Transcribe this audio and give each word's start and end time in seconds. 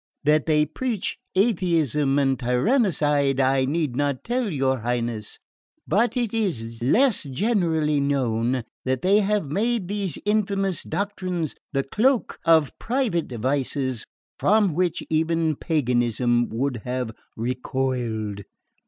That 0.23 0.47
they 0.47 0.65
preach 0.65 1.19
atheism 1.35 2.17
and 2.17 2.39
tyrannicide 2.39 3.39
I 3.39 3.65
need 3.65 3.95
not 3.95 4.23
tell 4.23 4.51
your 4.51 4.79
Highness; 4.79 5.37
but 5.87 6.17
it 6.17 6.33
is 6.33 6.81
less 6.81 7.21
generally 7.25 7.99
known 7.99 8.63
that 8.83 9.03
they 9.03 9.19
have 9.19 9.51
made 9.51 9.87
these 9.87 10.17
infamous 10.25 10.81
doctrines 10.81 11.53
the 11.71 11.83
cloak 11.83 12.39
of 12.45 12.71
private 12.79 13.31
vices 13.31 14.07
from 14.39 14.73
which 14.73 15.03
even 15.11 15.55
paganism 15.55 16.49
would 16.49 16.77
have 16.77 17.11
recoiled. 17.37 18.41